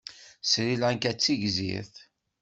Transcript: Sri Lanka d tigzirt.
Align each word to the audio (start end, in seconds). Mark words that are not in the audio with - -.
Sri 0.49 0.75
Lanka 0.81 1.11
d 1.15 1.17
tigzirt. 1.17 1.95